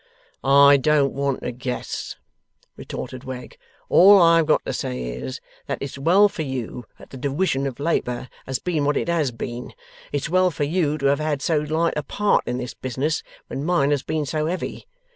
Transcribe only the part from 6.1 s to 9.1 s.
for you that the diwision of labour has been what it